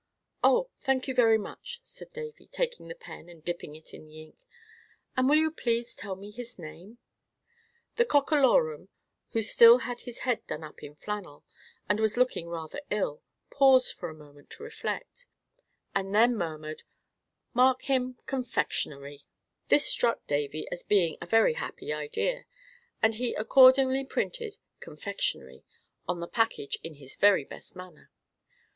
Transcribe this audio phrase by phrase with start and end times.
[0.43, 0.71] "Oh!
[0.79, 4.37] thank you very much," said Davy, taking the pen and dipping it in the ink.
[5.15, 6.97] "And will you please tell me his name?"
[7.97, 8.89] The Cockalorum,
[9.33, 11.45] who still had his head done up in flannel,
[11.87, 15.27] and was looking rather ill, paused for a moment to reflect,
[15.93, 16.81] and then murmured,
[17.53, 19.21] "Mark him 'Confectionery.'"
[19.69, 21.93] [Illustration: "THE COCKALORUM CAREFULLY INSPECTED THE MARKING."] This struck Davy as being a very happy
[21.93, 22.45] idea,
[23.03, 25.63] and he accordingly printed "CONFEXIONRY"
[26.07, 28.09] on the package in his very best manner.